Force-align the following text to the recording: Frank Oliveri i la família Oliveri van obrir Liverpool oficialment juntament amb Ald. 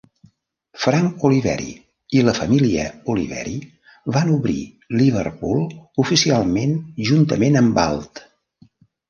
Frank 0.83 1.25
Oliveri 1.27 1.67
i 2.19 2.23
la 2.29 2.33
família 2.37 2.85
Oliveri 3.15 3.53
van 4.17 4.33
obrir 4.37 4.57
Liverpool 5.03 5.63
oficialment 6.07 6.75
juntament 7.13 7.63
amb 7.65 7.81
Ald. 7.85 8.25